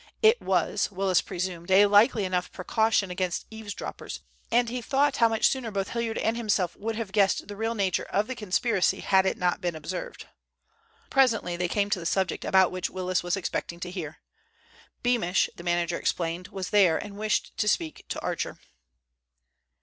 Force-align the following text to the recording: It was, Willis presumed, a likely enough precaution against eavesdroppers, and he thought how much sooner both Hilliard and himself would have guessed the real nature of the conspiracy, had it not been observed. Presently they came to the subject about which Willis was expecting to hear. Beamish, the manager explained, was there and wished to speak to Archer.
It 0.23 0.41
was, 0.41 0.89
Willis 0.89 1.21
presumed, 1.21 1.69
a 1.69 1.85
likely 1.85 2.25
enough 2.25 2.51
precaution 2.51 3.11
against 3.11 3.45
eavesdroppers, 3.51 4.21
and 4.51 4.67
he 4.67 4.81
thought 4.81 5.17
how 5.17 5.29
much 5.29 5.47
sooner 5.47 5.69
both 5.69 5.89
Hilliard 5.89 6.17
and 6.17 6.35
himself 6.35 6.75
would 6.75 6.95
have 6.95 7.11
guessed 7.11 7.47
the 7.47 7.55
real 7.55 7.75
nature 7.75 8.05
of 8.05 8.25
the 8.25 8.33
conspiracy, 8.33 9.01
had 9.01 9.27
it 9.27 9.37
not 9.37 9.61
been 9.61 9.75
observed. 9.75 10.25
Presently 11.11 11.55
they 11.55 11.67
came 11.67 11.91
to 11.91 11.99
the 11.99 12.07
subject 12.07 12.43
about 12.43 12.71
which 12.71 12.89
Willis 12.89 13.21
was 13.21 13.37
expecting 13.37 13.79
to 13.81 13.91
hear. 13.91 14.17
Beamish, 15.03 15.51
the 15.55 15.61
manager 15.63 15.97
explained, 15.99 16.47
was 16.47 16.71
there 16.71 16.97
and 16.97 17.15
wished 17.15 17.55
to 17.57 17.67
speak 17.67 18.03
to 18.09 18.19
Archer. 18.21 18.57